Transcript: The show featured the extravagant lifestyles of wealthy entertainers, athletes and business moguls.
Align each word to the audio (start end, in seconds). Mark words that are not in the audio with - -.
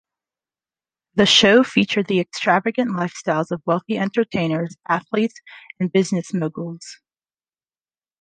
The 1.13 1.27
show 1.27 1.63
featured 1.63 2.07
the 2.07 2.19
extravagant 2.19 2.89
lifestyles 2.89 3.51
of 3.51 3.61
wealthy 3.67 3.99
entertainers, 3.99 4.75
athletes 4.89 5.39
and 5.79 5.91
business 5.91 6.33
moguls. 6.33 6.99